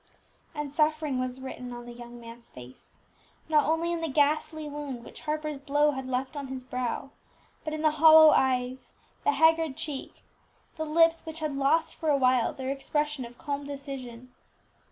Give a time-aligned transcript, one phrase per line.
[0.55, 2.97] And suffering was written on the young man's face;
[3.47, 7.11] not only in the ghastly wound which Harper's blow had left on his brow,
[7.63, 8.93] but in the hollow eyes,
[9.23, 10.23] the haggard cheek,
[10.75, 14.31] the lips which had lost for a while their expression of calm decision.